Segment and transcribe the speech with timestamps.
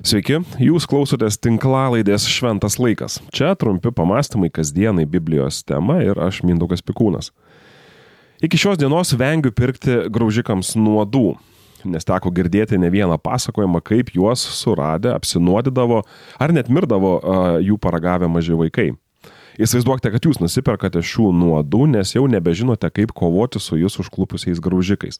[0.00, 3.18] Sveiki, jūs klausotės tinklalaidės Šventas laikas.
[3.36, 7.28] Čia trumpi pamastymai kasdienai Biblijos tema ir aš Mindaugas Pikūnas.
[8.40, 11.34] Iki šios dienos vengiu pirkti graužikams nuodų,
[11.84, 16.00] nes teko girdėti ne vieną pasakojimą, kaip juos suradę apsinuodydavo
[16.40, 18.88] ar net mirdavo uh, jų paragavę maži vaikai.
[19.58, 25.18] Įsivaizduokite, kad jūs nusiperkate šių nuodų, nes jau nebežinote, kaip kovoti su jūs užklupusiais graužikais.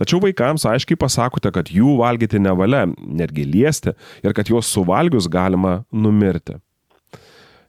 [0.00, 3.92] Tačiau vaikams aiškiai pasakote, kad jų valgyti nevalia, netgi liesti
[4.24, 6.56] ir kad juos suvalgius galima numirti.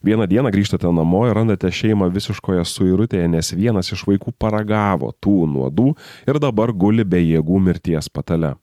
[0.08, 5.48] Vieną dieną grįžtate namo ir randate šeimą visiškoje suirutėje, nes vienas iš vaikų paragavo tų
[5.50, 5.90] nuodų
[6.30, 8.54] ir dabar guli be jėgų mirties patale.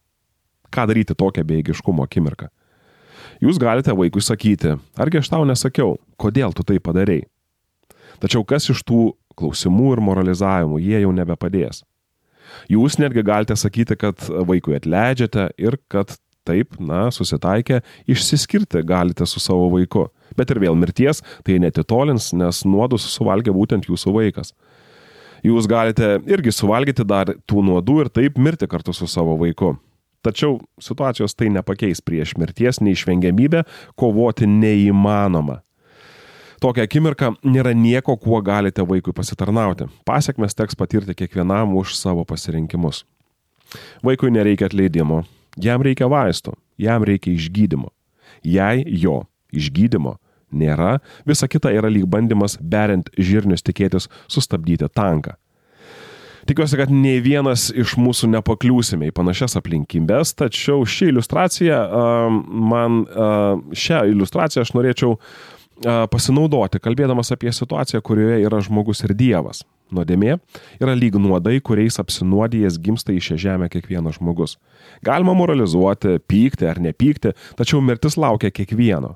[0.71, 2.49] Ką daryti tokią bejėgiškumo akimirką?
[3.43, 7.27] Jūs galite vaikui sakyti, argi aš tau nesakiau, kodėl tu tai padarėjai.
[8.23, 11.83] Tačiau kas iš tų klausimų ir moralizavimų jie jau nebepadės.
[12.71, 16.15] Jūs netgi galite sakyti, kad vaikui atleidžiate ir kad
[16.45, 20.09] taip, na, susitaikę, išsiskirti galite su savo vaiku.
[20.37, 24.53] Bet ir vėl mirties tai netitolins, nes nuodus suvalgė būtent jūsų vaikas.
[25.45, 29.75] Jūs galite irgi suvalgyti dar tų nuodų ir taip mirti kartu su savo vaiku.
[30.25, 33.67] Tačiau situacijos tai nepakeis prieš mirties neišvengiamybę,
[34.01, 35.61] kovoti neįmanoma.
[36.65, 39.85] Tokią akimirką nėra nieko, kuo galite vaikui pasitarnauti.
[40.09, 43.03] Pasiekmes teks patirti kiekvienam už savo pasirinkimus.
[44.07, 45.27] Vaikui nereikia atleidimo,
[45.61, 47.91] jam reikia vaistų, jam reikia išgydymo.
[48.49, 50.15] Jei jo išgydymo
[50.57, 55.35] nėra, visa kita yra lyg bandymas beriant žirnius tikėtis sustabdyti tanką.
[56.49, 61.83] Tikiuosi, kad nei vienas iš mūsų nepakliūsime į panašias aplinkybės, tačiau ši iliustracija,
[62.73, 63.05] man
[63.85, 65.19] šią iliustraciją aš norėčiau
[65.83, 69.65] pasinaudoti, kalbėdamas apie situaciją, kurioje yra žmogus ir Dievas.
[69.95, 70.39] Nuodėmė
[70.81, 74.57] yra lyg nuodai, kuriais apsinuodijęs gimsta į šią žemę kiekvienas žmogus.
[75.05, 79.15] Galima moralizuoti, pykti ar nepykti, tačiau mirtis laukia kiekvieno.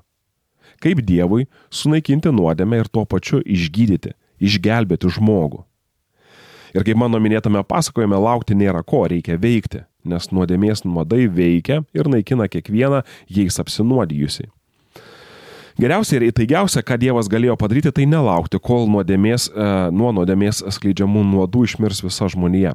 [0.79, 5.65] Kaip Dievui sunaikinti nuodėmę ir tuo pačiu išgydyti, išgelbėti žmogų.
[6.77, 12.11] Ir kaip mano minėtame pasakojime, laukti nėra ko, reikia veikti, nes nuodėmės nuodai veikia ir
[12.13, 14.47] naikina kiekvieną jais apsinuodijusi.
[15.79, 21.21] Geriausia ir įtaigiausia, ką Dievas galėjo padaryti, tai nelaukti, kol nuodėmės, e, nuo nuodėmės skleidžiamų
[21.29, 22.73] nuodų išmirs visa žmonija.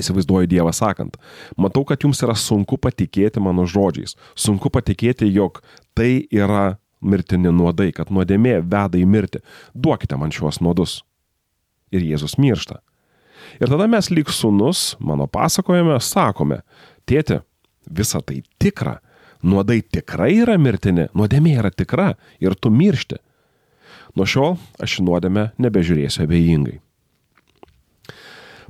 [0.00, 1.14] Įsivaizduoju Dievą sakant,
[1.58, 5.60] matau, kad jums yra sunku patikėti mano žodžiais, sunku patikėti, jog
[5.94, 9.44] tai yra mirtini nuodai, kad nuodėmė veda į mirtį.
[9.74, 11.00] Duokite man šiuos nuodus.
[11.94, 12.80] Ir Jėzus miršta.
[13.62, 16.60] Ir tada mes lyg sunus, mano pasakojime, sakome,
[17.06, 17.38] tėti,
[17.86, 18.98] visa tai tikra,
[19.42, 23.20] nuodai tikrai yra mirtini, nuodėmė yra tikra ir tu miršti.
[24.18, 26.80] Nuo šiol aš nuodėmę nebežiūrėsiu abejingai.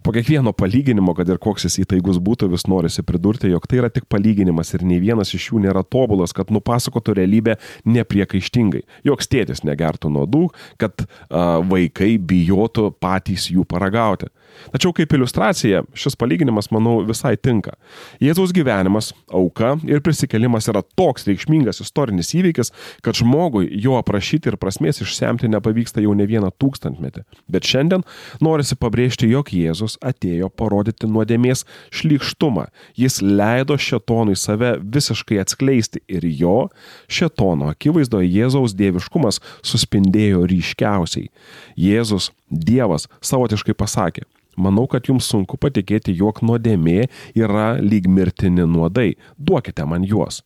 [0.03, 3.91] Po kiekvieno palyginimo, kad ir koks jis įtaigus būtų, vis norisi pridurti, jog tai yra
[3.93, 8.83] tik palyginimas ir nei vienas iš jų nėra tobulas, kad nupasakotų realybę nepriekaištingai.
[9.05, 10.47] Joks tėtis negertų nuodų,
[10.81, 14.31] kad a, vaikai bijotų patys jų paragauti.
[14.73, 17.77] Tačiau kaip iliustracija šis palyginimas, manau, visai tinka.
[18.23, 22.73] Jėzaus gyvenimas, auka ir prisikelimas yra toks reikšmingas istorinis įvykis,
[23.05, 27.25] kad žmogui jo aprašyti ir prasmės išsemti nepavyksta jau ne vieną tūkstantmetį.
[27.51, 28.05] Bet šiandien
[28.45, 31.65] norisi pabrėžti, jog Jėzus atėjo parodyti nuodėmės
[31.95, 32.67] šlykštumą.
[32.99, 36.69] Jis leido šetonui save visiškai atskleisti ir jo,
[37.11, 41.31] šetono akivaizdoje Jėzaus dieviškumas suspindėjo ryškiausiai.
[41.79, 44.27] Jėzus, Dievas, savotiškai pasakė,
[44.61, 47.07] Manau, kad jums sunku patikėti, jog nuodėmė
[47.39, 49.15] yra lyg mirtini nuodai.
[49.39, 50.43] Duokite man juos.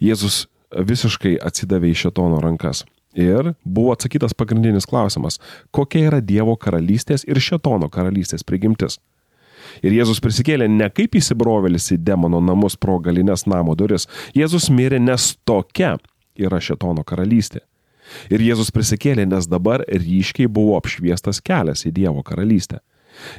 [0.00, 2.84] Jėzus visiškai atsidavė į šetono rankas.
[3.16, 5.38] Ir buvo atsakytas pagrindinis klausimas,
[5.72, 8.98] kokia yra Dievo karalystės ir šetono karalystės prigimtis.
[9.84, 14.06] Ir Jėzus prisikėlė ne kaip įsibrovelis į demono namus pro galinės namo duris.
[14.36, 15.96] Jėzus mirė, nes tokia
[16.36, 17.62] yra šetono karalystė.
[18.30, 22.82] Ir Jėzus prisikėlė, nes dabar ryškiai buvo apšviestas kelias į Dievo karalystę.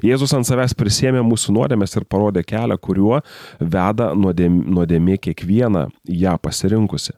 [0.02, 3.22] Jėzus ant savęs prisėmė mūsų nuodėmės ir parodė kelią, kuriuo
[3.62, 7.14] veda nuodėmė, kiekvieną ją pasirinkusi.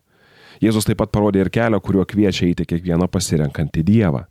[0.64, 4.26] Jėzus taip pat parodė ir kelią, kuriuo kviečia eiti kiekvieną pasirenkantį Dievą.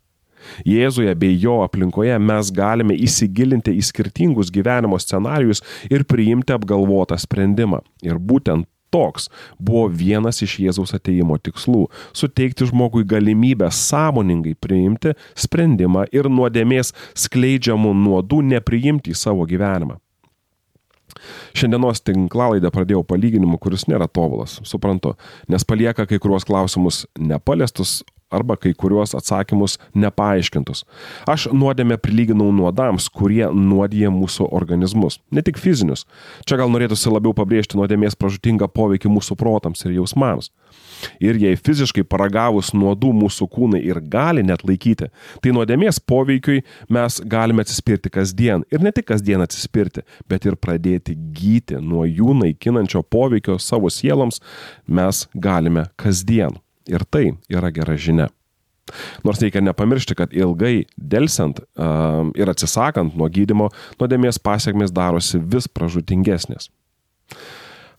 [0.67, 7.81] Jėzuje bei jo aplinkoje mes galime įsigilinti į skirtingus gyvenimo scenarius ir priimti apgalvotą sprendimą.
[8.05, 9.29] Ir būtent toks
[9.59, 11.87] buvo vienas iš Jėzaus ateimo tikslų-
[12.19, 19.99] suteikti žmogui galimybę sąmoningai priimti sprendimą ir nuodėmės skleidžiamų nuodų nepriimti į savo gyvenimą.
[21.57, 25.15] Šiandienos tinklalaidę pradėjau palyginimu, kuris nėra tobulas, suprantu,
[25.51, 30.83] nes palieka kai kuriuos klausimus nepaliestus, arba kai kuriuos atsakymus nepaaiškintus.
[31.29, 36.05] Aš nuodėmę prilyginau nuodams, kurie nuodija mūsų organizmus, ne tik fizinius.
[36.45, 40.51] Čia gal norėtųsi labiau pabrėžti nuodėmės pražutingą poveikį mūsų protams ir jausmams.
[41.23, 45.09] Ir jei fiziškai paragavus nuodų mūsų kūnai ir gali net laikyti,
[45.41, 48.65] tai nuodėmės poveikiui mes galime atsispirti kasdien.
[48.73, 54.43] Ir ne tik kasdien atsispirti, bet ir pradėti gyti nuo jų naikinančio poveikio savo sieloms
[54.87, 56.59] mes galime kasdien.
[56.89, 58.29] Ir tai yra gera žinia.
[59.23, 63.69] Nors reikia nepamiršti, kad ilgai dėlsiant uh, ir atsisakant nuo gydimo,
[63.99, 66.71] nuodėmės pasiekmes darosi vis pražutingesnės.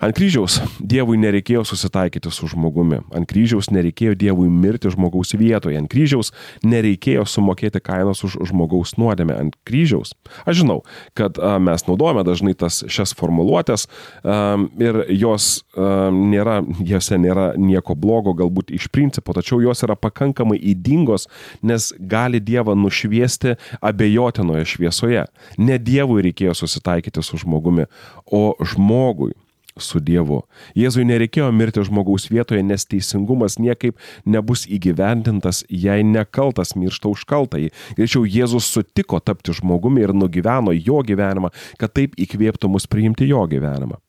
[0.01, 3.03] Ant kryžiaus Dievui nereikėjo susitaikyti su žmogumi.
[3.13, 5.77] Ant kryžiaus nereikėjo Dievui mirti žmogaus vietoje.
[5.77, 6.33] Ant kryžiaus
[6.65, 9.37] nereikėjo sumokėti kainos už žmogaus nuodėmę.
[9.37, 10.15] Ant kryžiaus.
[10.49, 10.79] Aš žinau,
[11.19, 13.85] kad a, mes naudojame dažnai tas šias formuluotės
[14.25, 19.99] a, ir jos a, nėra, jose nėra nieko blogo galbūt iš principo, tačiau jos yra
[20.01, 21.29] pakankamai įdingos,
[21.61, 25.29] nes gali Dievą nušviesti abejotinoje šviesoje.
[25.61, 27.85] Ne Dievui reikėjo susitaikyti su žmogumi,
[28.25, 29.35] o žmogui
[29.85, 30.43] su Dievu.
[30.79, 37.71] Jėzui nereikėjo mirti žmogaus vietoje, nes teisingumas niekaip nebus įgyvendintas, jei nekaltas miršta už kaltąjį.
[37.99, 43.43] Greičiau Jėzus sutiko tapti žmogumi ir nugyveno jo gyvenimą, kad taip įkvėptų mus priimti jo
[43.51, 44.01] gyvenimą.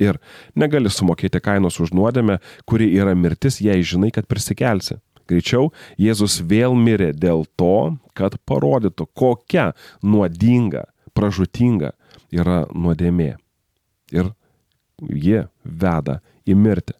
[0.00, 0.18] Ir
[0.56, 4.98] negali sumokėti kainos už nuodėmę, kuri yra mirtis, jei žinai, kad prisikelsi.
[5.28, 5.70] Greičiau
[6.00, 9.70] Jėzus vėl mirė dėl to, kad parodytų, kokia
[10.02, 11.92] nuodinga, pražutinga
[12.32, 13.36] yra nuodėmė.
[14.12, 14.32] Ir
[15.00, 16.96] jie veda į mirtį.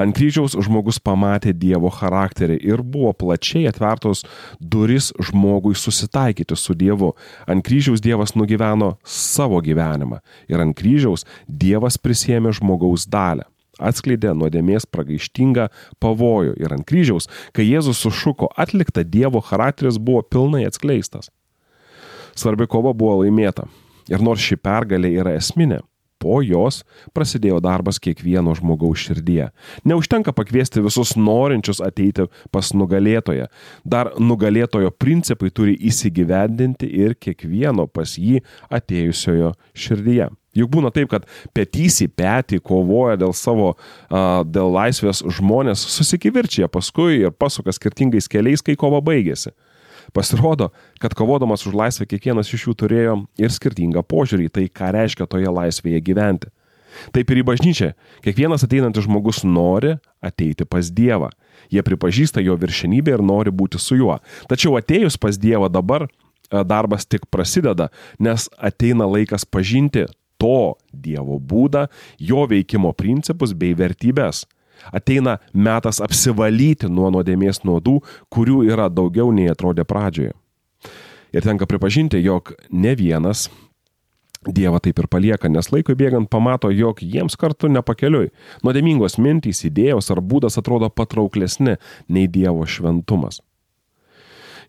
[0.00, 4.24] Ant kryžiaus žmogus pamatė Dievo charakterį ir buvo plačiai atvertos
[4.60, 7.12] duris žmogui susitaikyti su Dievu.
[7.50, 13.46] Ant kryžiaus Dievas nugyveno savo gyvenimą ir ant kryžiaus Dievas prisėmė žmogaus dalę.
[13.76, 15.66] Atskleidė nuodėmės pragaištingą
[16.00, 21.28] pavojų ir ant kryžiaus, kai Jėzus sušuko atlikta, Dievo charakteris buvo pilnai atskleistas.
[22.36, 23.66] Svarbi kova buvo laimėta.
[24.08, 25.82] Ir nors ši pergalė yra esminė,
[26.22, 26.82] po jos
[27.16, 29.50] prasidėjo darbas kiekvieno žmogaus širdyje.
[29.88, 33.50] Neužtenka pakviesti visus norinčius ateiti pas nugalėtoją.
[33.84, 38.42] Dar nugalėtojo principai turi įsigyvendinti ir kiekvieno pas jį
[38.72, 40.30] atėjusiojo širdyje.
[40.56, 43.74] Juk būna taip, kad petys į petį kovoja dėl savo,
[44.08, 49.52] dėl laisvės žmonės susikivirčia paskui ir pasuka skirtingais keliais, kai kova baigėsi.
[50.14, 50.70] Pasirodo,
[51.02, 55.26] kad kovodamas už laisvę kiekvienas iš jų turėjo ir skirtingą požiūrį į tai, ką reiškia
[55.30, 56.52] toje laisvėje gyventi.
[57.12, 57.90] Taip ir į bažnyčią.
[58.24, 61.30] Kiekvienas ateinantis žmogus nori ateiti pas Dievą.
[61.72, 64.18] Jie pripažįsta jo viršenybę ir nori būti su juo.
[64.50, 66.10] Tačiau atėjus pas Dievą dabar e,
[66.64, 70.06] darbas tik prasideda, nes ateina laikas pažinti
[70.40, 71.86] to Dievo būdą,
[72.18, 74.44] jo veikimo principus bei vertybės.
[74.92, 78.00] Ateina metas apsivalyti nuo nuodėmės nuodų,
[78.32, 80.34] kurių yra daugiau nei atrodė pradžioje.
[81.36, 83.48] Ir tenka pripažinti, jog ne vienas
[84.46, 88.30] Dievą taip ir palieka, nes laikui bėgant pamato, jog jiems kartu nepakeliui.
[88.62, 91.76] Nuodėmingos mintys, idėjos ar būdas atrodo patrauklesni
[92.06, 93.40] nei Dievo šventumas.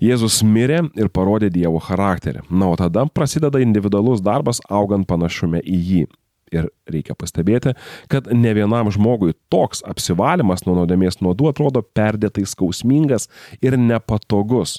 [0.02, 2.44] Jėzus mirė ir parodė Dievo charakterį.
[2.50, 6.04] Na, o tada prasideda individualus darbas augant panašume į jį.
[6.54, 7.74] Ir reikia pastebėti,
[8.12, 13.28] kad ne vienam žmogui toks apsivalimas nuo nuodėmės nuodų atrodo perdėtai skausmingas
[13.60, 14.78] ir nepatogus.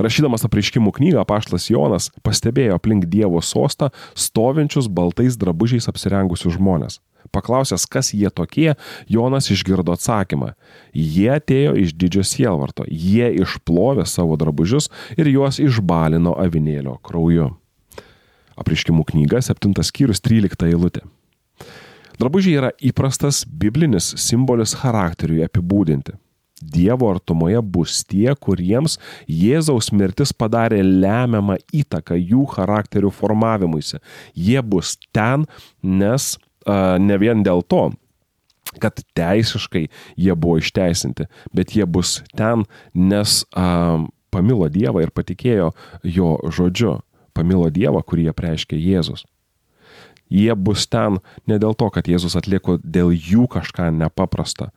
[0.00, 7.00] Rašydamas apreiškimų knygą, paštlas Jonas pastebėjo aplink Dievo sostą stovinčius baltais drabužiais apsirengusius žmonės.
[7.32, 8.74] Paklausęs, kas jie tokie,
[9.08, 10.52] Jonas išgirdo atsakymą.
[10.92, 17.54] Jie atėjo iš didžio sielvarto, jie išplovė savo drabužius ir juos išbalino avinėlio krauju.
[18.60, 21.04] Apriškimų knyga, 7 skyrius, 13 eilutė.
[22.20, 26.14] Drabužiai yra įprastas biblinis simbolis charakteriui apibūdinti.
[26.62, 28.96] Dievo artumoje bus tie, kuriems
[29.28, 33.98] Jėzaus mirtis padarė lemiamą įtaką jų charakterių formavimuisi.
[34.38, 35.48] Jie bus ten,
[35.82, 36.34] nes
[36.64, 37.88] a, ne vien dėl to,
[38.80, 43.98] kad teisiškai jie buvo išteisinti, bet jie bus ten, nes a,
[44.34, 45.72] pamilo Dievą ir patikėjo
[46.06, 47.00] jo žodžiu
[47.34, 49.26] pamilo Dievą, kurį apreiškė Jėzus.
[50.32, 54.70] Jie bus ten ne dėl to, kad Jėzus atliko dėl jų kažką nepaprastą,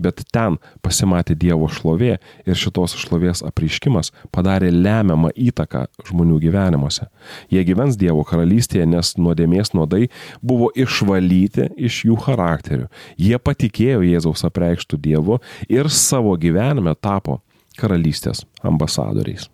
[0.00, 2.16] bet ten pasimatė Dievo šlovė
[2.48, 7.08] ir šitos šlovės apriškimas padarė lemiamą įtaką žmonių gyvenimuose.
[7.52, 10.08] Jie gyvens Dievo karalystėje, nes nuodėmės nuodai
[10.42, 12.90] buvo išvalyti iš jų charakterių.
[13.20, 17.42] Jie patikėjo Jėzaus apreikštų Dievu ir savo gyvenime tapo
[17.78, 19.53] karalystės ambasadoriais.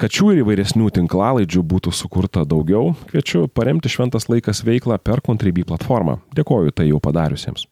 [0.00, 5.66] Kad šių ir įvairesnių tinklalaidžių būtų sukurta daugiau, kviečiu paremti Šventas laikas veiklą per Contribui
[5.68, 6.14] platformą.
[6.32, 7.66] Dėkoju tai jau padariusiems.